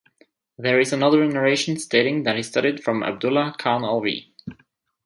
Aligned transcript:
There 0.57 0.79
is 0.79 0.91
another 0.93 1.23
narration 1.27 1.77
stating 1.77 2.23
that 2.23 2.35
he 2.35 2.41
studied 2.41 2.83
from 2.83 3.03
Abdullah 3.03 3.53
Khan 3.59 3.83
Alvi. 3.83 4.31